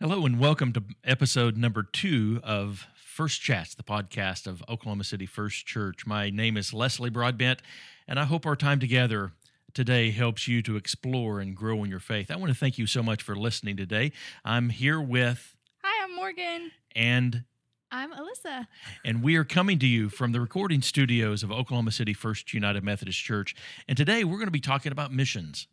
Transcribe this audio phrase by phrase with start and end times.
[0.00, 5.26] Hello and welcome to episode number two of First Chats, the podcast of Oklahoma City
[5.26, 6.06] First Church.
[6.06, 7.62] My name is Leslie Broadbent,
[8.06, 9.32] and I hope our time together
[9.74, 12.30] today helps you to explore and grow in your faith.
[12.30, 14.12] I want to thank you so much for listening today.
[14.44, 16.70] I'm here with Hi, I'm Morgan.
[16.94, 17.42] and
[17.90, 18.66] I'm Alyssa.
[19.04, 22.84] and we are coming to you from the recording studios of Oklahoma City First United
[22.84, 23.56] Methodist Church.
[23.88, 25.66] And today we're going to be talking about missions.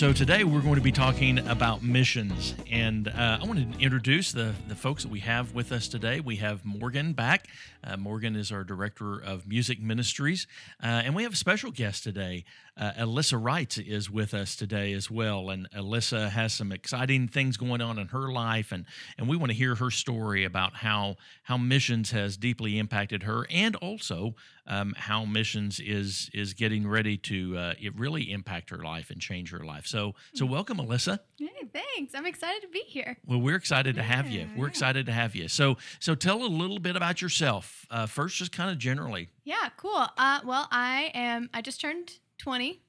[0.00, 4.32] So today we're going to be talking about missions, and uh, I want to introduce
[4.32, 6.20] the the folks that we have with us today.
[6.20, 7.48] We have Morgan back.
[7.84, 10.46] Uh, Morgan is our director of music ministries,
[10.82, 12.46] uh, and we have a special guest today.
[12.78, 17.58] Uh, Alyssa Wright is with us today as well, and Alyssa has some exciting things
[17.58, 18.86] going on in her life, and
[19.18, 23.46] and we want to hear her story about how how missions has deeply impacted her,
[23.50, 24.34] and also
[24.66, 29.20] um, how missions is is getting ready to uh, it really impact her life and
[29.20, 29.86] change her life.
[29.90, 31.18] So so welcome, Alyssa.
[31.36, 32.14] Hey, thanks.
[32.14, 33.18] I'm excited to be here.
[33.26, 34.48] Well, we're excited to have you.
[34.56, 34.70] We're yeah.
[34.70, 35.48] excited to have you.
[35.48, 39.30] So so tell a little bit about yourself uh, first, just kind of generally.
[39.44, 40.06] Yeah, cool.
[40.16, 41.50] Uh, well, I am.
[41.52, 42.80] I just turned 20,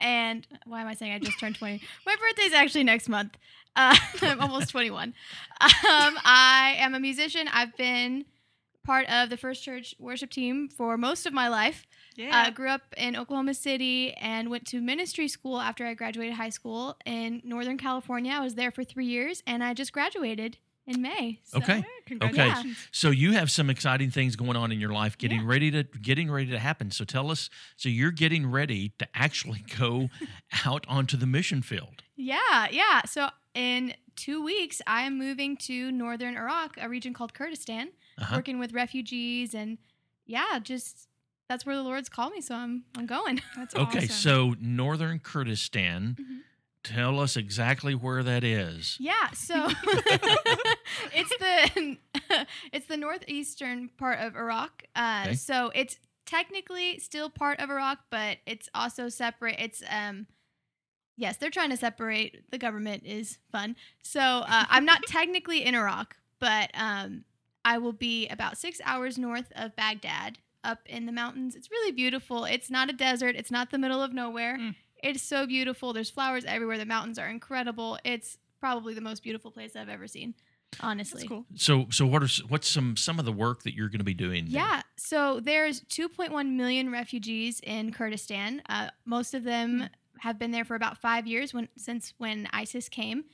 [0.00, 1.82] and why am I saying I just turned 20?
[2.06, 3.36] My birthday's actually next month.
[3.76, 5.08] Uh, I'm almost 21.
[5.08, 5.14] Um,
[5.60, 7.48] I am a musician.
[7.52, 8.24] I've been
[8.82, 11.86] part of the First Church worship team for most of my life.
[12.18, 16.48] Uh, grew up in Oklahoma City and went to ministry school after I graduated high
[16.50, 18.32] school in Northern California.
[18.32, 21.40] I was there for three years, and I just graduated in May.
[21.44, 21.84] So, Okay.
[22.06, 22.78] congratulations.
[22.92, 25.46] So you have some exciting things going on in your life, getting Yeah.
[25.48, 26.90] ready to getting ready to happen.
[26.90, 27.50] So tell us.
[27.76, 30.08] So you're getting ready to actually go
[30.64, 32.02] out onto the mission field.
[32.14, 33.02] Yeah, yeah.
[33.04, 38.36] So in two weeks, I am moving to northern Iraq, a region called Kurdistan, Uh-huh.
[38.36, 39.78] working with refugees, and
[40.24, 41.08] yeah, just
[41.48, 42.40] that's where the Lord's called me.
[42.40, 43.40] So I'm I'm going.
[43.56, 44.08] That's Okay, awesome.
[44.10, 46.16] so northern Kurdistan.
[46.20, 46.40] Mhm.
[46.82, 48.96] Tell us exactly where that is.
[49.00, 49.68] Yeah, so
[51.12, 51.96] it's the
[52.72, 54.84] it's the northeastern part of Iraq.
[54.94, 55.34] Uh, Okay.
[55.34, 59.56] So it's technically still part of Iraq, but it's also separate.
[59.58, 60.26] It's um,
[61.16, 62.50] yes, they're trying to separate.
[62.50, 63.76] The government is fun.
[64.02, 67.24] So uh, I'm not technically in Iraq, but um,
[67.64, 71.54] I will be about six hours north of Baghdad, up in the mountains.
[71.54, 72.44] It's really beautiful.
[72.44, 73.36] It's not a desert.
[73.36, 74.58] It's not the middle of nowhere.
[74.58, 74.74] Mm.
[75.02, 75.92] It's so beautiful.
[75.92, 76.78] There's flowers everywhere.
[76.78, 77.98] The mountains are incredible.
[78.04, 80.34] It's probably the most beautiful place I've ever seen,
[80.80, 81.20] honestly.
[81.20, 81.46] That's cool.
[81.54, 84.14] So so what are what's some some of the work that you're going to be
[84.14, 84.46] doing?
[84.46, 84.54] there?
[84.54, 88.62] Yeah, so there's 2.1 million refugees in Kurdistan.
[88.68, 89.88] Uh, most of them
[90.18, 93.24] have been there for about five years when since when ISIS came,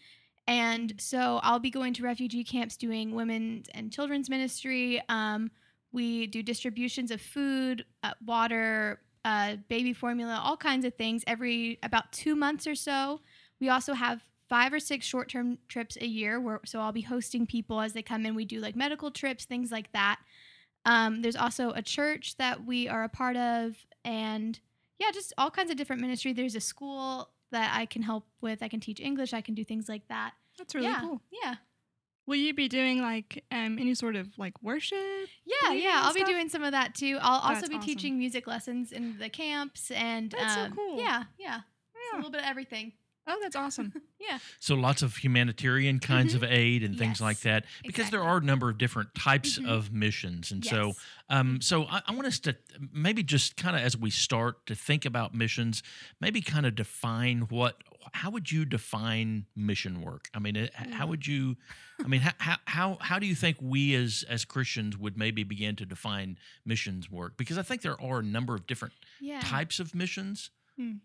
[0.47, 5.00] and so I'll be going to refugee camps doing women's and children's ministry.
[5.09, 5.50] Um,
[5.93, 11.79] we do distributions of food, uh, water, uh, baby formula, all kinds of things every
[11.83, 13.21] about two months or so.
[13.61, 17.47] We also have five or six short-term trips a year where so I'll be hosting
[17.47, 18.35] people as they come in.
[18.35, 20.19] We do like medical trips, things like that.
[20.85, 24.59] Um, there's also a church that we are a part of, and
[24.99, 26.33] yeah, just all kinds of different ministry.
[26.33, 28.63] There's a school that I can help with.
[28.63, 29.33] I can teach English.
[29.33, 30.33] I can do things like that.
[30.59, 31.23] That's really yeah, cool.
[31.31, 31.55] yeah,
[32.27, 34.99] Will you be doing like um any sort of like worship?
[35.44, 36.00] yeah, yeah.
[36.05, 37.19] I'll be doing some of that too.
[37.21, 37.87] I'll also That's be awesome.
[37.87, 40.99] teaching music lessons in the camps, and That's so um, cool.
[40.99, 41.61] Yeah, yeah,
[41.94, 42.93] It's a little bit of everything.
[43.27, 43.93] Oh, that's awesome.
[44.22, 47.49] Yeah, So lots of humanitarian kinds of aid and things like Mm-hmm.
[47.49, 49.69] That, because there are a number of different types Mhm.
[49.69, 50.93] of missions, and so
[51.28, 52.56] um, so I, I want us to
[52.93, 55.82] maybe just kind of as we start to think about missions,
[56.21, 57.82] maybe kind of define what.
[58.12, 60.28] How would you define mission work?
[60.34, 61.56] I mean, it, how would you?
[62.05, 65.43] I mean, how, how how how do you think we as as Christians would maybe
[65.43, 67.37] begin to define missions work?
[67.37, 69.41] Because I think there are a number of different yeah.
[69.41, 70.50] types of missions.
[70.78, 71.00] I think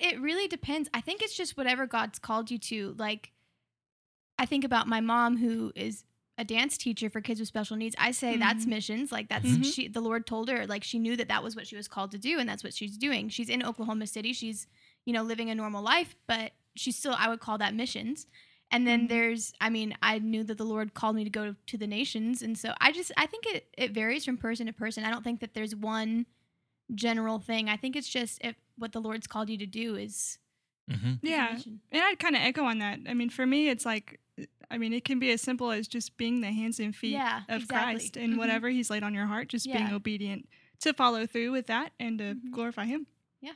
[0.00, 0.88] that it really depends.
[0.94, 2.94] I think it's just whatever God's called you to.
[2.98, 3.32] Like,
[4.38, 6.04] I think about my mom who is
[6.38, 7.96] a dance teacher for kids with special needs.
[7.98, 8.68] I say that's Mhm.
[8.68, 9.10] missions.
[9.10, 9.74] Like that's Mhm.
[9.74, 9.88] she.
[9.88, 12.18] The Lord told her like she knew that that was what she was called to
[12.18, 13.30] do, and that's what she's doing.
[13.30, 14.34] She's in Oklahoma City.
[14.34, 14.66] She's
[15.06, 18.26] you know living a normal life, but she's still I would call that missions.
[18.70, 19.08] And then Mhm.
[19.08, 22.42] there's, I mean, I knew that the Lord called me to go to the nations,
[22.42, 25.04] and so I just I think it it varies from person to person.
[25.04, 26.26] I don't think that there's one
[26.94, 27.68] general thing.
[27.70, 30.38] I think it's just if what the Lord's called you to do is
[30.90, 31.52] hmm Yeah.
[31.54, 31.80] mission.
[31.90, 33.00] And I'd kind of echo on that.
[33.08, 34.20] I mean, for me, it's like,
[34.70, 37.42] I mean, it can be as simple as just being the hands and feet Yeah,
[37.48, 37.94] of exactly.
[37.94, 38.38] Christ and Mhm.
[38.38, 40.48] whatever He's laid on your heart, just being obedient
[40.80, 42.50] to follow through with that and to Mhm.
[42.50, 43.06] glorify Him.
[43.40, 43.52] Yeah.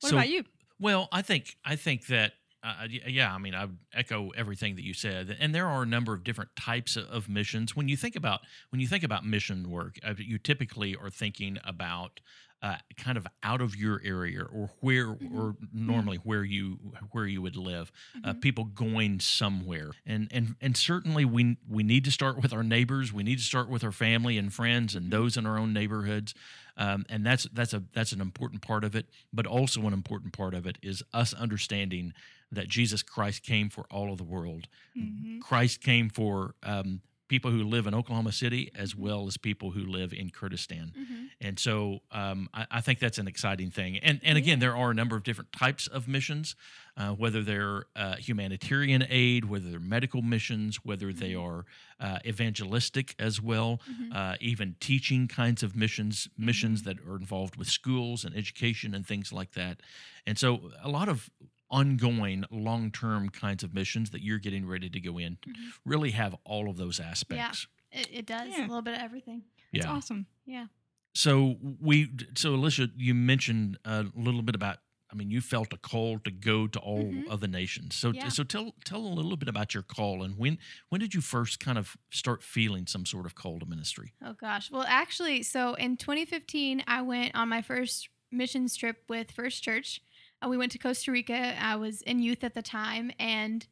[0.00, 0.44] What So- about you?
[0.78, 2.34] Well, I think I think that
[2.66, 5.86] Uh, yeah, I mean, I would echo everything that you said, and there are a
[5.86, 7.76] number of different types of missions.
[7.76, 8.40] When you think about
[8.70, 12.20] when you think about mission work, uh, you typically are thinking about
[12.64, 15.34] uh, kind of out of your area or where Mhm.
[15.34, 16.76] or normally where you
[17.12, 17.92] where you would live
[18.24, 18.40] uh, Mhm.
[18.40, 23.12] people going somewhere and and and certainly we we need to start with our neighbors
[23.12, 25.10] we need to start with our family and friends and Mhm.
[25.10, 26.32] those in our own neighborhoods
[26.78, 30.32] um, and that's that's a that's an important part of it but also an important
[30.32, 32.14] part of it is us understanding
[32.50, 35.38] that jesus christ came for all of the world Mhm.
[35.42, 39.84] christ came for um, people who live in oklahoma city as well as people who
[39.84, 41.28] live in kurdistan Mhm.
[41.40, 43.98] and so um, I, I think that's an exciting thing.
[43.98, 46.54] And and again, there are a number of different types of missions,
[46.96, 51.42] uh, whether they're uh, humanitarian aid, whether they're medical missions, whether they Mhm.
[51.46, 51.64] are
[52.00, 54.14] uh, evangelistic as well, Mhm.
[54.14, 59.04] uh, even teaching kinds of missions, missions that are involved with schools and education and
[59.06, 59.80] things like that.
[60.26, 61.30] And so a lot of
[61.70, 65.54] ongoing long-term kinds of missions that you're getting ready to go in Mhm.
[65.84, 67.66] really have all of those aspects.
[67.90, 68.60] It, it does Yeah.
[68.60, 69.44] a little bit of everything.
[69.72, 69.92] It's yeah.
[69.92, 70.26] awesome.
[70.46, 70.66] Yeah.
[71.14, 74.78] So we, so Alyssa, you mentioned a little bit about.
[75.12, 77.28] I mean, you felt a call to go to all Mhm.
[77.28, 77.94] of the nations.
[77.94, 78.30] So, Yeah.
[78.30, 80.58] so tell tell a little bit about your call and when
[80.88, 84.12] when did you first kind of start feeling some sort of call to ministry?
[84.20, 84.72] Oh gosh.
[84.72, 90.00] Well, actually, so in 2015, I went on my first missions trip with First Church.
[90.48, 91.54] We went to Costa Rica.
[91.60, 93.66] I was in youth at the time, and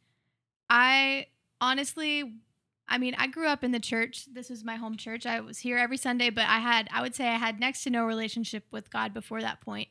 [0.70, 1.26] I
[1.60, 2.34] honestly,
[2.88, 4.26] I mean, I grew up in the church.
[4.32, 5.26] This was my home church.
[5.26, 7.90] I was here every Sunday, but I had, I would say, I had next to
[7.90, 9.88] no relationship with God before that point.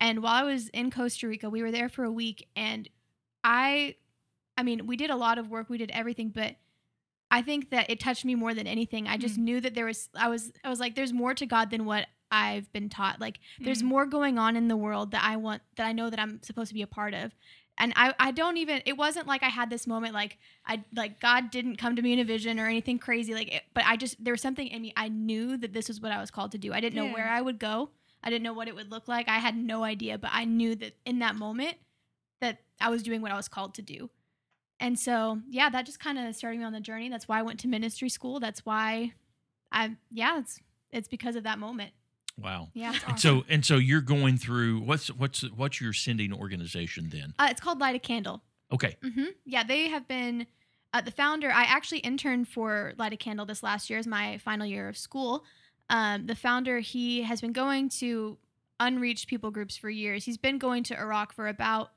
[0.00, 2.88] And while I was in Costa Rica, we were there for a week, and
[3.42, 3.96] I,
[4.56, 5.70] I mean, we did a lot of work.
[5.70, 6.56] We did everything, but
[7.30, 9.08] I think that it touched me more than anything.
[9.08, 9.44] I just mm.
[9.44, 12.06] knew that there was I was I was like there's more to God than what
[12.30, 13.20] I've been taught.
[13.20, 13.86] Like there's Mm.
[13.86, 16.68] more going on in the world that I want that I know that I'm supposed
[16.68, 17.34] to be a part of.
[17.78, 21.20] And I I don't even it wasn't like I had this moment like I like
[21.20, 23.96] God didn't come to me in a vision or anything crazy like it, but I
[23.96, 26.52] just there was something in me I knew that this was what I was called
[26.52, 26.72] to do.
[26.72, 27.90] I didn't know where I would go.
[28.22, 29.28] I didn't know what it would look like.
[29.28, 31.76] I had no idea, but I knew that in that moment
[32.40, 34.10] that I was doing what I was called to do.
[34.80, 37.08] And so, yeah, that just kind of started me on the journey.
[37.08, 38.40] That's why I went to ministry school.
[38.40, 39.12] That's why
[39.72, 41.92] I, yeah, it's it's because of that moment.
[42.38, 42.68] Wow.
[42.74, 47.32] Yeah, And so and so you're going through what's what's what's your sending organization then?
[47.38, 48.42] uh, it's called Light a Candle.
[48.72, 48.96] Okay.
[49.02, 50.46] hmm Yeah, they have been
[50.92, 51.50] uh, the founder.
[51.50, 54.96] I actually interned for Light a Candle this last year as my final year of
[54.98, 55.44] school.
[55.88, 58.36] Um, the founder, he has been going to
[58.80, 60.24] unreached people groups for years.
[60.24, 61.92] He's been going to Iraq for about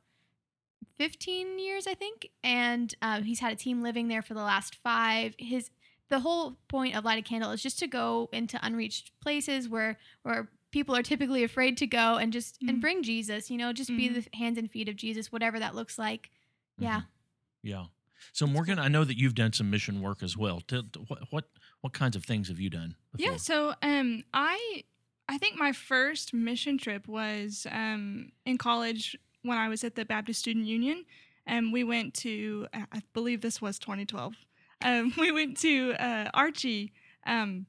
[0.97, 4.75] 15 years, I think, and uh, he's had a team living there for the last
[4.75, 5.33] five.
[5.37, 5.69] His
[6.09, 9.97] the whole point of Light a Candle is just to go into unreached places where
[10.23, 12.81] where people are typically afraid to go and just and Mhm.
[12.81, 13.49] bring Jesus.
[13.49, 14.23] You know, just be Mhm.
[14.31, 16.29] the hands and feet of Jesus, whatever that looks like.
[16.77, 17.01] Yeah.
[17.01, 17.05] Mhm.
[17.63, 17.85] Yeah.
[18.33, 20.61] So Morgan, I know that you've done some mission work as well.
[20.61, 21.49] Tell, what what
[21.81, 22.95] what kinds of things have you done?
[23.11, 23.31] Before?
[23.31, 24.83] Yeah, so um I
[25.27, 30.05] I think my first mission trip was um in college when I was at the
[30.05, 31.05] Baptist Student Union
[31.45, 34.35] and we went to I I believe this was 2012.
[34.81, 36.93] Um we went to uh Archie
[37.25, 37.65] um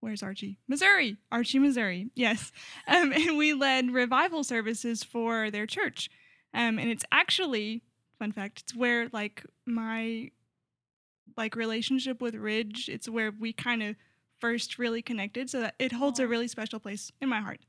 [0.00, 0.58] where's Archie?
[0.68, 1.16] Missouri.
[1.32, 2.10] Archie, Missouri.
[2.14, 2.52] Yes.
[2.86, 6.10] Um and we led revival services for their church.
[6.52, 7.82] Um and it's actually
[8.18, 10.30] fun fact, it's where like my
[11.36, 13.96] like relationship with Ridge, it's where we kind of
[14.38, 17.60] first really connected so that it holds a really special place in my heart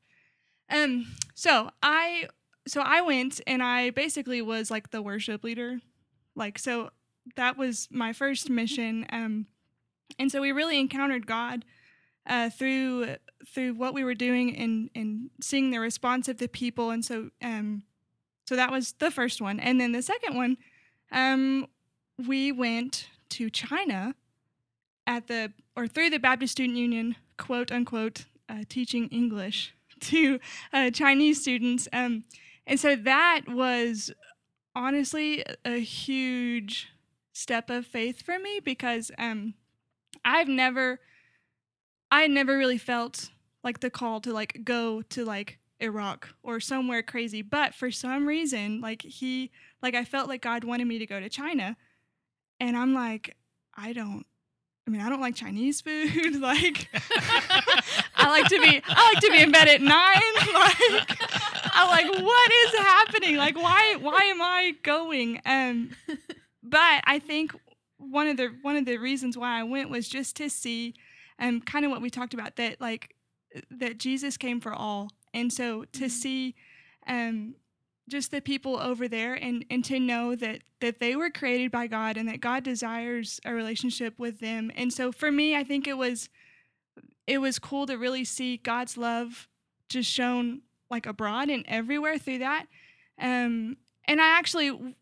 [0.70, 2.28] um so i
[2.68, 5.80] so i went and i basically was like the worship leader
[6.36, 6.90] like so
[7.36, 9.46] that was my first mission um
[10.20, 11.66] and so we really encountered god
[12.28, 13.16] uh through
[13.48, 17.30] through what we were doing and and seeing the response of the people and so
[17.44, 17.84] um
[18.48, 20.58] so that was the first one and then the second one
[21.12, 21.68] um
[22.28, 24.16] we went to china
[25.08, 30.40] at the or through the Baptist Student Union, quote unquote, uh, teaching English to
[30.74, 31.88] uh, Chinese students.
[31.94, 32.24] Um,
[32.68, 34.12] and so that was
[34.76, 36.90] honestly a huge
[37.36, 39.54] step of faith for me because um,
[40.24, 41.00] I've never,
[42.10, 43.30] I never really felt
[43.64, 47.42] like the call to like go to like Iraq or somewhere crazy.
[47.42, 49.52] But for some reason, like he,
[49.82, 51.76] like I felt like God wanted me to go to China.
[52.60, 53.36] And I'm like,
[53.76, 54.26] I don't
[54.88, 56.36] I mean, I don't like Chinese food.
[56.40, 56.90] like,
[58.16, 60.22] I like to be, I like to be in bed at nine.
[60.56, 61.20] Like,
[61.78, 63.36] I'm like, what is happening?
[63.36, 65.42] Like, why, why am I going?
[65.46, 65.90] Um,
[66.76, 67.56] but I think
[68.00, 70.94] one of the one of the reasons why I went was just to see,
[71.40, 73.16] um, kind of what we talked about that like
[73.72, 76.12] that Jesus came for all, and so to Mhm.
[76.12, 76.56] see,
[77.08, 77.56] um,
[78.10, 81.88] just the people over there and and to know that that they were created by
[81.88, 84.70] God and that God desires a relationship with them.
[84.76, 86.28] And so for me, I think it was
[87.26, 89.48] it was cool to really see God's love
[89.88, 92.66] just shown like abroad and everywhere through that.
[93.18, 93.78] Um
[94.08, 94.96] and I actually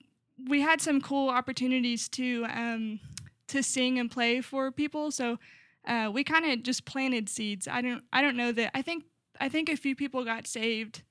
[0.48, 3.00] we had some cool opportunities to um
[3.48, 5.12] to sing and play for people.
[5.12, 5.38] So
[5.86, 7.68] uh, we kind of just planted seeds.
[7.68, 9.04] I don't I don't know that I think
[9.40, 11.04] I think a few people got saved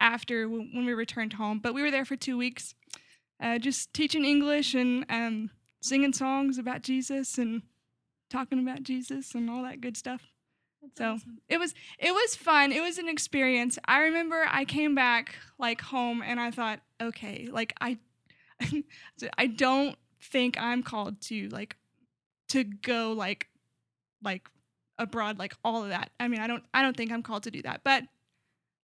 [0.00, 2.74] after w- when we returned home, but we were there for two weeks,
[3.42, 5.50] uh, just teaching English and um,
[5.82, 7.62] singing songs about Jesus and
[8.30, 10.22] talking about Jesus and all that good stuff.
[10.82, 11.38] That's So awesome.
[11.48, 12.70] it was it was fun.
[12.72, 13.78] It was an experience.
[13.86, 17.98] I remember I came back like home and I thought, okay, like I
[19.38, 21.76] I don't think I'm called to like
[22.48, 23.48] to go like
[24.22, 24.48] like
[24.98, 26.10] abroad like all of that.
[26.20, 27.82] I mean, I don't I don't think I'm called to do that.
[27.84, 28.04] But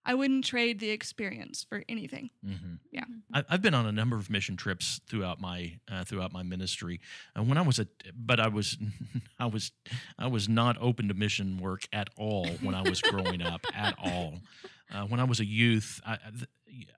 [0.05, 2.31] I wouldn't trade the experience for anything.
[2.43, 3.05] hmm Yeah.
[3.35, 7.01] I, I've been on a number of mission trips throughout my uh, throughout my ministry.
[7.35, 8.79] And when I was a, but I was,
[9.39, 9.73] I was,
[10.19, 13.95] I was not open to mission work at all when I was growing up at
[14.03, 14.41] all.
[14.93, 16.19] Uh, when I was a youth, I,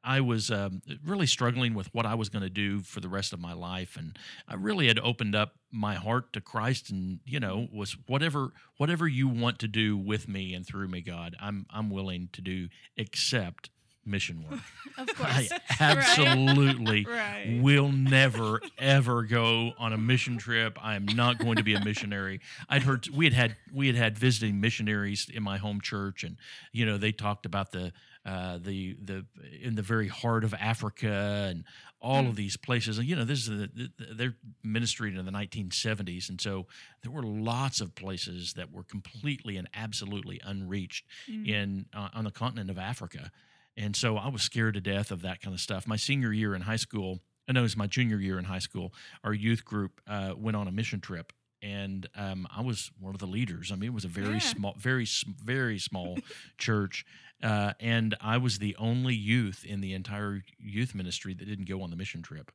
[0.05, 3.33] I- was um, really struggling with what I was going to do for the rest
[3.33, 7.41] of my life, and I really had opened up my heart to Christ, and you
[7.41, 11.67] know, was whatever whatever you want to do with me and through me, God, I'm
[11.71, 13.71] I'm willing to do, except
[14.05, 14.61] mission work.
[14.99, 15.51] Of course.
[15.81, 17.59] I absolutely Right.
[17.63, 20.77] will never ever go on a mission trip.
[20.83, 22.41] I am not going to be a missionary.
[22.69, 26.37] I'd heard we had had we had had visiting missionaries in my home church, and
[26.73, 27.93] you know they talked about the
[28.25, 29.25] uh, the the
[29.61, 31.65] in the very heart of Africa and
[32.01, 32.99] all of these places.
[32.99, 36.67] And you know this is the, the, they're ministering in the 1970s, and so
[37.03, 41.49] there were lots of places that were completely and absolutely unreached Mm.
[41.49, 43.31] in uh, on the continent of Africa.
[43.77, 45.87] And so I was scared to death of that kind of stuff.
[45.87, 48.59] My senior year in high school, I know it was my junior year in high
[48.59, 48.93] school,
[49.25, 51.33] our youth group uh, went on a mission trip.
[51.63, 53.71] And um, I was one of the leaders.
[53.71, 54.39] I mean, it was a very Yeah.
[54.41, 55.07] small, very,
[55.45, 56.19] very small
[56.59, 57.07] church.
[57.43, 61.83] Uh, and I was the only youth in the entire youth ministry that didn't go
[61.83, 62.51] on the mission trip.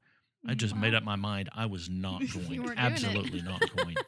[0.48, 2.62] I just made up my mind I was not going.
[2.64, 2.80] weren't doing it.
[2.80, 3.96] Absolutely not going.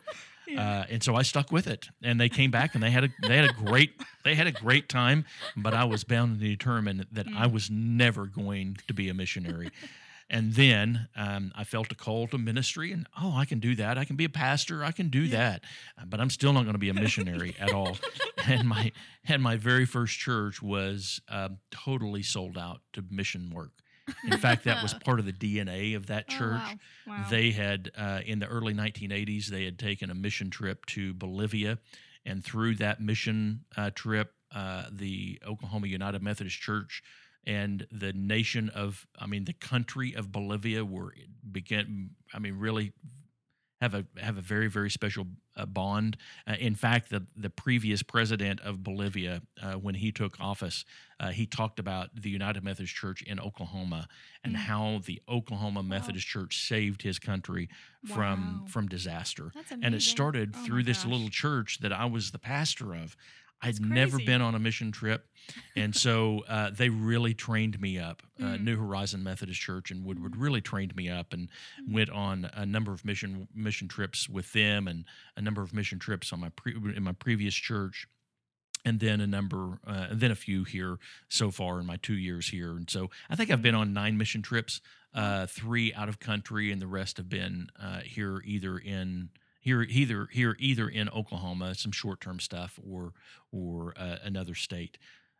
[0.47, 0.79] Yeah.
[0.81, 3.09] Uh, and so I stuck with it, and they came back, and they had a
[3.27, 3.91] they had a great
[4.23, 5.25] they had a great time.
[5.55, 7.51] But I was bound and determined that I Mm.
[7.51, 9.69] was never going to be a missionary.
[10.31, 13.97] And then um, I felt a call to ministry, and oh, I can do that.
[13.97, 14.83] I can be a pastor.
[14.83, 15.63] I can do that.
[15.97, 17.97] Uh, But I'm still not going to be a missionary at all.
[18.45, 18.91] And my
[19.27, 23.71] and my very first church was uh, totally sold out to mission work.
[24.25, 26.61] In fact, that was part of the DNA of that Oh, church.
[26.61, 26.75] wow.
[27.07, 27.25] wow.
[27.29, 31.77] They had, uh, in the early 1980s, they had taken a mission trip to Bolivia.
[32.25, 37.03] And through that mission uh, trip, uh, the Oklahoma United Methodist Church
[37.45, 41.13] and the nation of, I mean, the country of Bolivia were
[41.51, 42.91] began, I mean, really
[43.81, 46.17] have a have a very very special uh, bond.
[46.45, 50.83] Uh, in fact, the the previous president of Bolivia, uh, when he took office,
[51.21, 54.09] uh, he talked about the United Methodist Church in Oklahoma
[54.43, 54.57] and Mm.
[54.57, 57.69] how the Oklahoma Methodist Church saved his country
[58.05, 58.65] from Wow.
[58.67, 59.51] from disaster.
[59.55, 59.85] That's amazing.
[59.85, 63.15] And it started Oh through this little church that I was the pastor of.
[63.61, 65.25] I'd never been on a mission trip,
[65.75, 68.23] and so uh, they really trained me up.
[68.39, 68.61] Uh, Mm.
[68.63, 71.49] New Horizon Methodist Church in Woodward really trained me up, and
[71.87, 75.99] went on a number of mission mission trips with them, and a number of mission
[75.99, 78.07] trips on my pre- in my previous church,
[78.85, 80.97] and then a number, uh, and then a few here
[81.27, 82.71] so far in my two years here.
[82.77, 84.79] And so I think I've been on nine mission trips,
[85.13, 89.81] uh, three out of country, and the rest have been uh, here either in here
[89.83, 93.13] either here either in Oklahoma, some short term stuff, or
[93.51, 94.97] or uh, another state.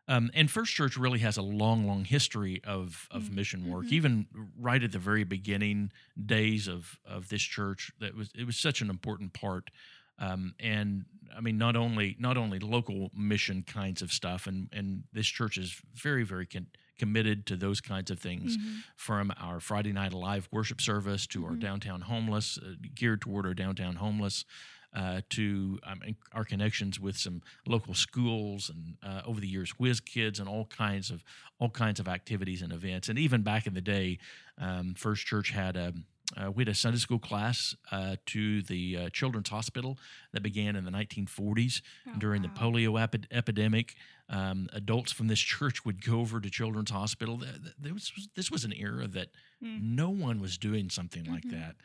[0.08, 3.86] Um, and First Church really has a long, long history of of Mm, mission work.
[3.86, 3.92] mhm.
[3.92, 4.26] Even
[4.58, 5.92] right at the very beginning
[6.26, 9.70] days of of this church, that was it was such an important part.
[10.18, 15.04] Um, and I mean, not only not only local mission kinds of stuff, and and
[15.12, 16.66] this church is very, very con-
[17.00, 18.82] committed to those kinds of things Mhm.
[18.96, 21.60] from our Friday night live worship service to our Mhm.
[21.60, 24.44] downtown homeless, uh, geared toward our downtown homeless,
[24.92, 26.00] uh, to um,
[26.32, 30.66] our connections with some local schools and uh, over the years whiz kids and all
[30.66, 31.22] kinds of
[31.58, 33.08] all kinds of activities and events.
[33.08, 34.18] And even back in the day,
[34.58, 35.94] um, First Church had a
[36.36, 39.98] uh, we had a Sunday school class uh, to the uh, Children's Hospital
[40.32, 43.94] that began in the 1940s Oh, during the polio epi- epidemic.
[44.28, 47.38] Um, adults from this church would go over to Children's Hospital.
[47.38, 49.28] Th- th- There was, this was an era that
[49.62, 49.82] Mm.
[49.82, 51.50] no one was doing something like Mhm.
[51.50, 51.76] that.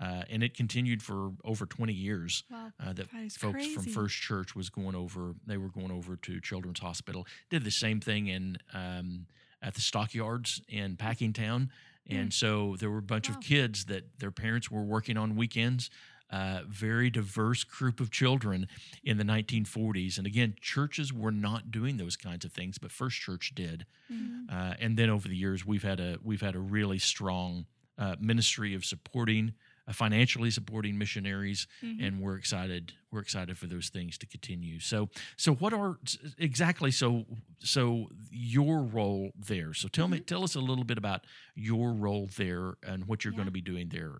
[0.00, 2.72] Uh, and it continued for over 20 years Wow.
[2.78, 3.84] uh, that That folks from.
[3.84, 5.34] First Church was going over.
[5.46, 7.26] They were going over to Children's Hospital.
[7.50, 9.26] Did the same thing in um,
[9.62, 11.70] at the stockyards in Packingtown.
[12.08, 13.36] And so there were a bunch Wow.
[13.36, 15.90] of kids that their parents were working on weekends.
[16.30, 18.66] Uh, very diverse group of children
[19.04, 20.18] in the 1940s.
[20.18, 23.86] And again, churches were not doing those kinds of things, but First Church did.
[24.12, 24.50] Mhm.
[24.50, 27.66] Uh, and then over the years, we've had a we've had a really strong
[27.98, 29.54] uh, ministry of supporting,
[29.92, 32.06] financially supporting missionaries, Mhm.
[32.06, 34.80] and we're excited we're excited for those things to continue.
[34.80, 35.98] So so what are
[36.38, 37.26] exactly so
[37.60, 39.72] so your role there?
[39.74, 43.32] So tell me tell us a little bit about your role there and what you're
[43.32, 43.36] Yeah.
[43.38, 44.18] going to be doing there.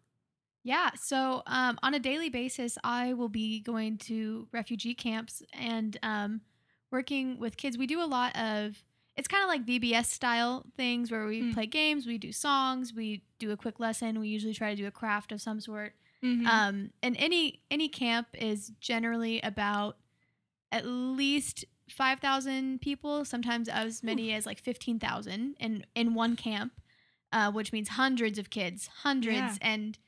[0.62, 0.90] Yeah.
[0.96, 6.40] So um, on a daily basis, I will be going to refugee camps and um,
[6.90, 7.76] working with kids.
[7.76, 8.82] We do a lot of,
[9.16, 11.54] it's kind of like VBS style things where we Mm.
[11.54, 14.18] play games, we do songs, we do a quick lesson.
[14.18, 15.94] We usually try to do a craft of some sort.
[16.22, 16.46] Mhm.
[16.46, 19.98] Um, and any any camp is generally about
[20.72, 26.34] at least five thousand people, sometimes as many as like fifteen thousand in in one
[26.34, 26.72] camp,
[27.32, 29.56] uh, which means hundreds of kids, hundreds, Yeah.
[29.60, 29.98] and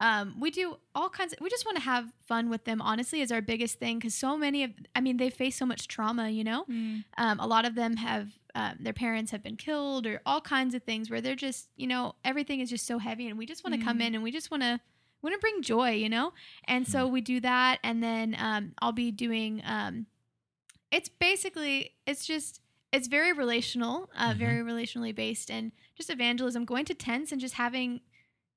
[0.00, 1.32] um, we do all kinds.
[1.32, 2.82] Of, we just want to have fun with them.
[2.82, 5.86] Honestly, is our biggest thing because so many of, I mean, they face so much
[5.86, 6.28] trauma.
[6.28, 7.04] You know, Mm.
[7.18, 10.74] um, a lot of them have um, their parents have been killed or all kinds
[10.74, 13.64] of things where they're just you know everything is just so heavy and we just
[13.64, 14.06] want to come Mhm.
[14.06, 14.80] in and we just want to
[15.22, 16.32] want to bring joy you know
[16.68, 20.06] and so we do that and then um, i'll be doing um,
[20.90, 22.60] it's basically it's just
[22.92, 24.36] it's very relational uh, Mhm.
[24.38, 28.00] very relationally based and just evangelism going to tents and just having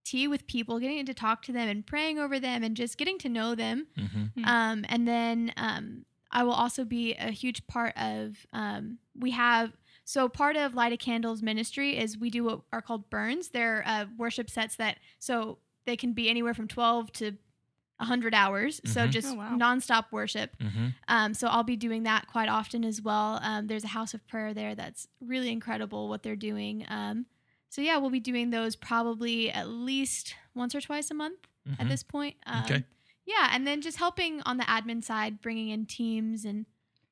[0.04, 3.18] tea with people getting to talk to them and praying over them and just getting
[3.20, 4.42] to know them Mm-hmm.
[4.42, 4.46] Mm.
[4.48, 8.46] um, and then um, I will also be a huge part of.
[8.52, 9.72] Um, we have
[10.06, 13.50] so part of Light a Candles ministry is we do what are called burns.
[13.50, 17.34] They're uh, worship sets that so they can be anywhere from twelve to
[18.00, 18.82] hundred hours.
[18.86, 19.12] So Mhm.
[19.12, 19.56] just Oh, wow.
[19.58, 20.58] nonstop worship.
[20.58, 20.88] Mm-hmm.
[21.08, 23.40] Um, so I'll be doing that quite often as well.
[23.42, 26.86] Um, there's a house of prayer there that's really incredible what they're doing.
[26.90, 27.26] Um,
[27.70, 31.40] so yeah, we'll be doing those probably at least once or twice a month
[31.80, 32.36] at this point.
[32.46, 32.74] Um, Mm-hmm.
[32.74, 32.84] Okay.
[33.26, 36.66] Yeah, and then just helping on the admin side, bringing in teams and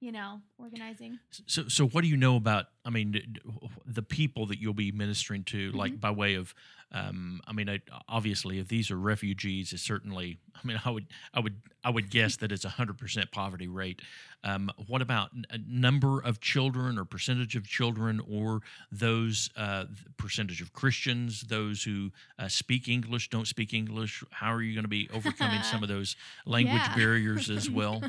[0.04, 1.18] you know organizing.
[1.48, 2.66] So, so what do you know about?
[2.86, 3.38] I mean,
[3.86, 5.78] the people that you'll be ministering to, Mm-hmm.
[5.78, 6.54] like by way of,
[6.92, 10.38] um, I mean, I, obviously, if these are refugees, it's certainly.
[10.56, 13.68] I mean, I would, I would, I would guess that it's a hundred percent poverty
[13.68, 14.02] rate.
[14.44, 19.86] Um, what about n- a number of children, or percentage of children, or those uh,
[20.18, 24.24] percentage of Christians, those who uh, speak English, don't speak English?
[24.32, 26.96] How are you going to be overcoming some of those language Yeah.
[26.96, 28.04] barriers as well?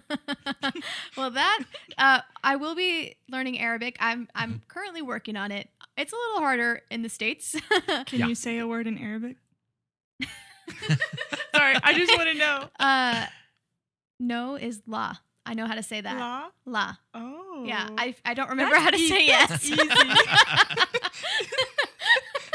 [1.16, 1.60] well, that
[1.98, 3.96] uh, I will be learning Arabic.
[4.00, 4.58] I'm I'm Mm-hmm.
[4.68, 5.68] currently working on it.
[5.96, 7.54] It's a little harder in the states.
[8.06, 8.26] Can Yeah.
[8.26, 9.36] you say a word in Arabic?
[11.54, 12.68] Sorry, I just want to know.
[12.80, 13.26] uh,
[14.18, 15.14] no is la.
[15.46, 16.16] I know how to say that.
[16.18, 16.48] La?
[16.64, 16.94] La.
[17.12, 17.64] Oh.
[17.66, 19.78] Yeah, I, I don't remember That's how to ea- say that's yes.
[19.78, 19.88] easy.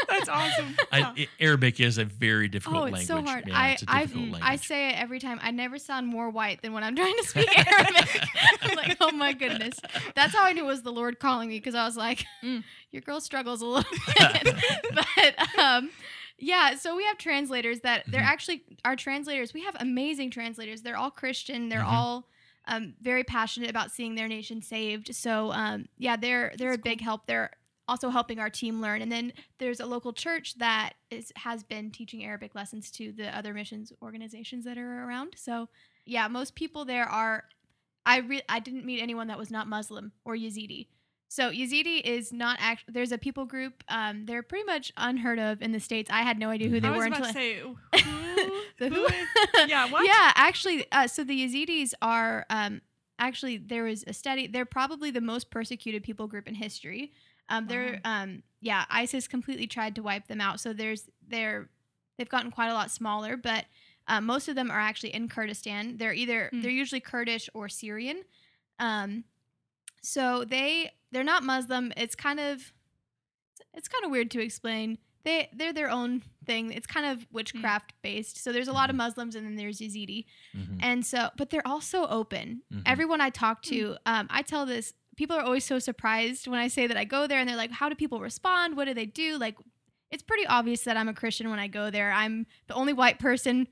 [0.08, 0.75] That's awesome.
[0.91, 1.13] I, Huh.
[1.17, 3.25] I- Arabic is a very difficult Oh, it's language.
[3.28, 3.47] so hard.
[3.47, 4.41] Yeah, I it's a I, difficult mm, language.
[4.52, 5.39] I say it every time.
[5.43, 8.21] I never sound more white than when I'm trying to speak Arabic.
[8.63, 9.80] I'm like, oh my goodness.
[10.15, 12.63] That's how I knew it was the Lord calling me because I was like, Mm.
[12.91, 14.56] your girl struggles a little bit.
[14.95, 15.91] but um,
[16.39, 18.25] yeah, so we have translators that they're Mhm.
[18.25, 19.54] actually our translators.
[19.54, 20.82] We have amazing translators.
[20.82, 21.69] They're all Christian.
[21.69, 21.91] They're Mhm.
[21.91, 22.28] all
[22.69, 25.13] um, very passionate about seeing their nation saved.
[25.13, 27.27] So um, yeah, they're they're That's a big help.
[27.27, 27.51] They're
[27.88, 29.01] also helping our team learn.
[29.01, 33.36] And then there's a local church that is has been teaching Arabic lessons to the
[33.36, 35.34] other missions organizations that are around.
[35.36, 35.67] So
[36.05, 37.43] yeah, most people there are.
[38.05, 40.88] I re- I didn't meet anyone that was not Muslim or Yazidi.
[41.32, 42.86] So Yazidi is not act.
[42.88, 43.84] There's a people group.
[43.88, 46.10] Um, they're pretty much unheard of in the states.
[46.12, 48.62] I had no idea who they I were until to I- say, who?
[48.79, 49.07] The who
[49.67, 50.05] Yeah, what?
[50.05, 52.81] Yeah, actually, uh, so the Yazidis are um,
[53.19, 54.47] actually there was a study.
[54.47, 57.11] They're probably the most persecuted people group in history.
[57.49, 60.59] Um, they're um, yeah, ISIS completely tried to wipe them out.
[60.59, 61.69] So there's they're
[62.17, 63.65] they've gotten quite a lot smaller, but
[64.07, 65.97] uh, most of them are actually in Kurdistan.
[65.97, 66.61] They're either Hmm.
[66.61, 68.23] they're usually Kurdish or Syrian.
[68.79, 69.23] Um,
[70.01, 71.91] so they they're not Muslim.
[71.97, 72.71] It's kind of
[73.73, 74.97] it's kind of weird to explain.
[75.29, 76.71] They they're their own thing.
[76.71, 78.35] It's kind of witchcraft based.
[78.43, 80.25] So there's a lot of Muslims and then there's Yazidi.
[80.57, 80.79] Mhm.
[80.81, 82.63] And so but they're also open.
[82.73, 82.81] Mhm.
[82.85, 86.67] Everyone I talk to, um, I tell this people are always so surprised when I
[86.69, 88.75] say that I go there and they're like, How do people respond?
[88.77, 89.37] What do they do?
[89.37, 89.55] Like
[90.11, 92.11] it's pretty obvious that I'm a Christian when I go there.
[92.11, 93.67] I'm the only white person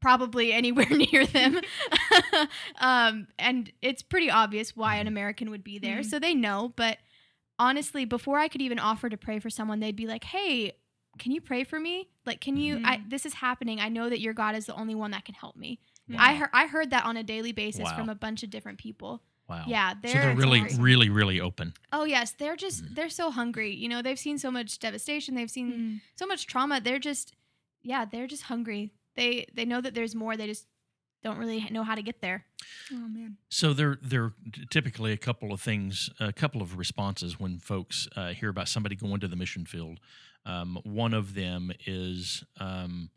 [0.00, 1.60] probably anywhere near them.
[2.80, 5.98] um, and it's pretty obvious why an American would be there.
[5.98, 6.04] Mhm.
[6.06, 6.72] So they know.
[6.76, 6.98] But
[7.58, 10.72] honestly, before I could even offer to pray for someone, they'd be like, hey,
[11.18, 12.08] can you pray for me?
[12.24, 12.80] Like, can you?
[12.84, 13.10] I, Mhm.
[13.10, 13.80] this is happening.
[13.80, 15.78] I know that your God is the only one that can help me.
[16.08, 16.16] Wow.
[16.20, 17.96] I heard I heard that on a daily basis Wow.
[17.96, 19.22] from a bunch of different people.
[19.48, 19.64] Wow.
[19.66, 20.76] Yeah, they're so they're really, hungry.
[20.78, 21.72] really, really open.
[21.92, 22.94] Oh yes, they're just Mhm.
[22.94, 23.74] they're so hungry.
[23.74, 25.34] You know, they've seen so much devastation.
[25.34, 26.00] They've seen Mm.
[26.16, 26.80] so much trauma.
[26.80, 27.34] They're just
[27.82, 28.92] yeah, they're just hungry.
[29.14, 30.36] They they know that there's more.
[30.36, 30.66] They just
[31.22, 32.44] don't really know how to get there.
[32.92, 33.38] Oh man.
[33.48, 34.34] So there, there are
[34.70, 38.94] typically a couple of things, a couple of responses when folks uh, hear about somebody
[38.94, 39.98] going to the mission field.
[40.46, 43.10] Um, one of them is, um,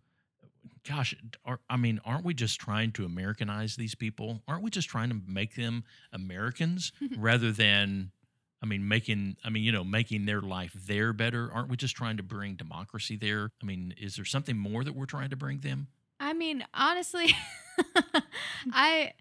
[0.87, 4.41] "Gosh, are, I mean, aren't we just trying to Americanize these people?
[4.47, 8.11] Aren't we just trying to make them Americans rather than?"
[8.63, 11.51] I mean, making, I mean, you know, making their life there better.
[11.51, 13.49] Aren't we just trying to bring democracy there?
[13.59, 15.87] I mean, is there something more that we're trying to bring them?
[16.19, 17.33] I mean, honestly,
[18.71, 19.13] I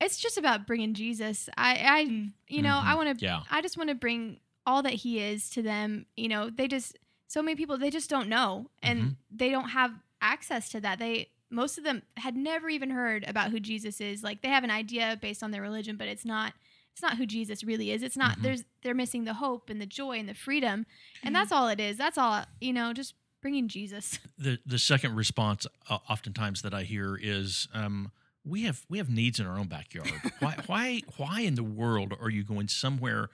[0.00, 1.48] it's just about bringing Jesus.
[1.56, 2.32] I I Mm.
[2.48, 2.96] you know, I Mhm.
[2.96, 3.42] want to Yeah.
[3.50, 6.06] I just want to bring all that he is to them.
[6.16, 6.96] You know, they just
[7.32, 9.16] so many people they just don't know and Mhm.
[9.30, 10.98] they don't have access to that.
[10.98, 14.22] They most of them had never even heard about who Jesus is.
[14.22, 16.52] Like they have an idea based on their religion, but it's not
[16.92, 18.02] it's not who Jesus really is.
[18.02, 18.42] It's not Mhm.
[18.42, 20.84] there's they're missing the hope and the joy and the freedom.
[21.22, 21.38] And Mhm.
[21.38, 21.96] that's all it is.
[21.96, 24.18] That's all, you know, just bringing Jesus.
[24.38, 28.12] the the second response uh, oftentimes that I hear is um,
[28.44, 30.10] we have we have needs in our own backyard.
[30.40, 33.30] why why why in the world are you going somewhere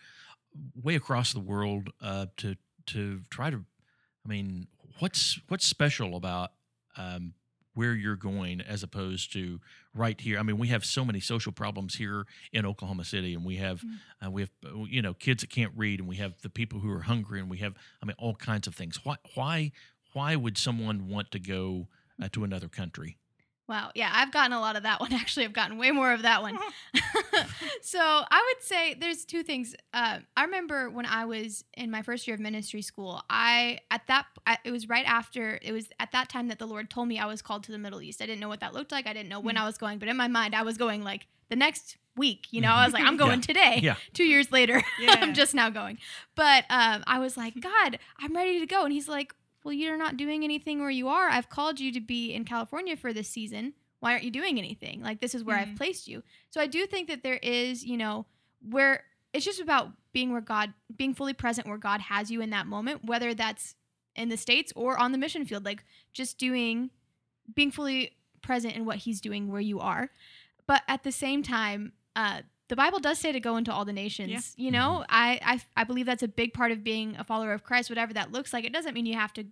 [0.75, 2.57] way across the world uh, to
[2.87, 3.65] to try to?
[4.29, 4.67] I mean,
[4.99, 6.51] what's what's special about
[6.97, 7.33] um,
[7.75, 9.61] where you're going as opposed to
[9.95, 10.39] right here?
[10.39, 13.83] I mean, we have so many social problems here in Oklahoma City, and we have
[13.83, 13.99] Mm.
[14.27, 16.81] uh, we have uh, you know kids that can't read, and we have the people
[16.81, 19.05] who are hungry, and we have I mean all kinds of things.
[19.05, 19.73] Why why
[20.13, 21.89] why would someone want to go
[22.23, 23.17] uh, to another country?
[23.69, 23.91] Wow.
[23.95, 25.13] Yeah, I've gotten a lot of that one.
[25.23, 26.57] Actually, I've gotten way more of that one.
[27.83, 29.75] so I would say there's two things.
[29.93, 33.23] Uh, I remember when I was in my first year of ministry school.
[33.29, 36.67] I at that I- it was right after it was at that time that the
[36.67, 38.23] Lord told me I was called to the Middle East.
[38.23, 39.07] I didn't know what that looked like.
[39.07, 39.61] I didn't know when Mm.
[39.63, 42.47] I was going, but in my mind, I was going like the next week.
[42.51, 43.81] You know, I was like, I'm going today.
[43.83, 43.95] Yeah.
[44.13, 45.17] Two years later, Yeah.
[45.21, 45.99] I'm just now going.
[46.35, 48.85] But um, I was like, God, I'm ready to go.
[48.85, 51.29] And He's like, Well, you're not doing anything where you are.
[51.29, 53.75] I've called you to be in California for this season.
[54.01, 55.03] Why aren't you doing anything?
[55.03, 55.77] Like, this is where I've Mhm.
[55.77, 56.23] placed you.
[56.51, 58.27] So I do think that there is, you know,
[58.61, 62.51] where it's just about being where God, being fully present where God has you in
[62.51, 63.75] that moment, whether that's
[64.15, 66.91] in the States or on the mission field, like just doing,
[67.55, 70.11] being fully present in what He's doing where you are.
[70.67, 73.93] But at the same time, uh, the Bible does say to go into all the
[73.93, 74.55] nations.
[74.57, 74.65] Yeah.
[74.65, 75.05] You know, mm-hmm.
[75.09, 78.13] I, I I believe that's a big part of being a follower of Christ, whatever
[78.15, 78.65] that looks like.
[78.65, 79.45] It doesn't mean you have to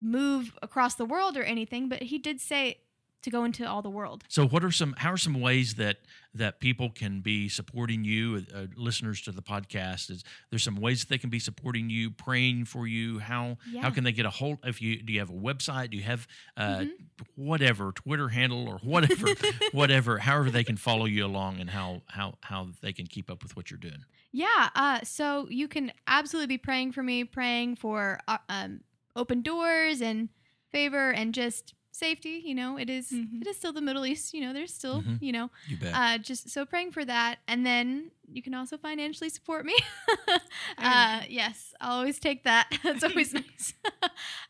[0.00, 2.78] move across the world or anything, but he did say
[3.22, 4.24] to go into all the world.
[4.28, 4.94] So, what are some?
[4.98, 5.98] How are some ways that
[6.34, 8.44] that people can be supporting you?
[8.54, 12.10] Uh, listeners to the podcast is there's some ways that they can be supporting you,
[12.10, 13.18] praying for you.
[13.18, 13.82] How Yeah.
[13.82, 14.58] how can they get a hold?
[14.64, 15.90] If you do you have a website?
[15.90, 16.90] Do you have uh, Mhm.
[17.36, 19.28] whatever Twitter handle or whatever,
[19.72, 20.18] whatever?
[20.18, 23.56] However they can follow you along and how how how they can keep up with
[23.56, 24.04] what you're doing.
[24.32, 24.70] Yeah.
[24.74, 28.80] Uh, so you can absolutely be praying for me, praying for uh, um,
[29.14, 30.30] open doors and
[30.70, 32.42] favor and just safety.
[32.44, 33.40] You know, it is- Mhm.
[33.42, 34.34] it is still the Middle East.
[34.34, 35.22] You know, there's still Mhm.
[35.22, 39.28] you know You uh, just so praying for that, and then you can also financially
[39.30, 39.76] support me.
[40.78, 42.66] uh, yes, I'll always take that.
[42.82, 43.74] That's always nice.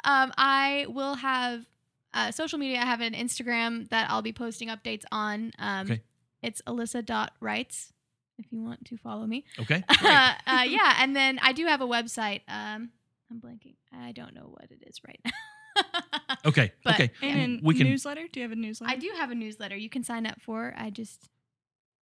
[0.05, 1.67] um, I will have
[2.15, 2.79] uh, social media.
[2.81, 5.53] I have an Instagram that I'll be posting updates on.
[5.59, 6.03] Um, Okay.
[6.43, 7.93] It's alyssa.writes
[8.39, 9.45] if you want to follow me.
[9.61, 9.85] okay.
[9.89, 12.41] Uh, uh, yeah, and then I do have a website.
[12.49, 12.91] Um,
[13.31, 13.77] I'm blanking.
[13.93, 15.31] I don't know what it is right now.
[16.45, 16.73] Okay.
[16.85, 17.11] but- okay.
[17.23, 18.27] And a We can- newsletter?
[18.33, 18.93] Do you have a newsletter?
[18.93, 20.75] I do have a newsletter you can sign up for.
[20.77, 21.29] I just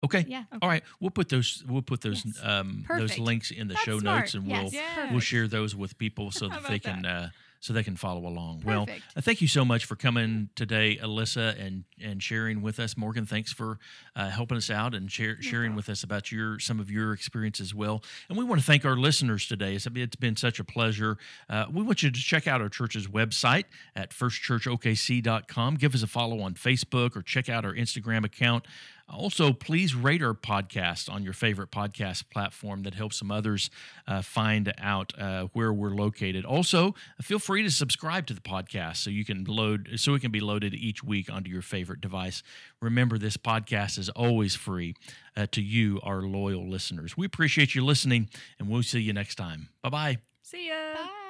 [0.04, 0.24] Okay.
[0.26, 0.44] yeah.
[0.60, 0.82] All right.
[1.00, 1.62] We'll put those.
[1.68, 2.24] We'll put those.
[2.24, 2.40] Yes.
[2.42, 4.20] um those links in the That's show smart.
[4.22, 5.10] notes, and Yes, we'll Yeah.
[5.12, 7.22] we'll share those with people so that they about can that?
[7.24, 7.28] uh,
[7.62, 8.60] so they can follow along.
[8.66, 9.04] Well, Perfect.
[9.16, 12.96] uh, thank you so much for coming today, Alyssa, and and sharing with us.
[12.96, 13.78] Morgan, thanks for
[14.16, 15.76] uh, helping us out and share, sharing problem.
[15.76, 18.02] with us about your some of your experience as well.
[18.28, 19.76] And we want to thank our listeners today.
[19.76, 21.18] It's, it's been such a pleasure.
[21.48, 25.76] Uh, we want you to check out our church's website at firstchurchokc.com.
[25.76, 28.66] Give us a follow on Facebook or check out our Instagram account.
[29.08, 32.82] Also, please rate our podcast on your favorite podcast platform.
[32.82, 33.70] That helps some others
[34.06, 36.44] uh, find out uh, where we're located.
[36.44, 40.30] Also, feel free to subscribe to the podcast so you can load, so it can
[40.30, 42.42] be loaded each week onto your favorite device.
[42.80, 44.94] Remember, this podcast is always free
[45.36, 47.16] uh, to you, our loyal listeners.
[47.16, 49.68] We appreciate you listening, and we'll see you next time.
[49.82, 50.18] Bye bye.
[50.42, 50.94] See ya.
[50.94, 51.21] Bye.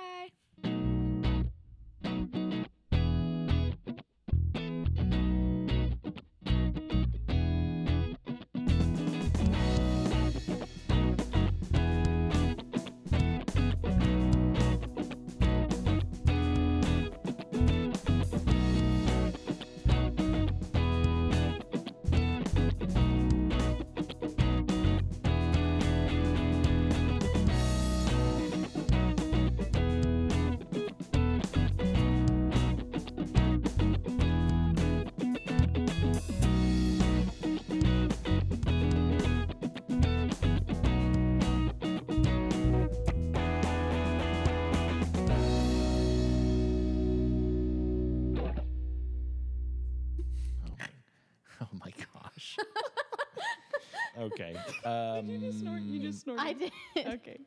[54.85, 55.19] Okay.
[55.19, 55.83] Um, you just snort.
[55.83, 56.45] You just snorted.
[56.45, 56.73] I did.
[56.97, 57.39] Okay.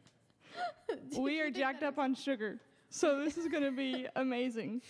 [1.18, 4.82] we are jacked up on sugar, so this is gonna be amazing.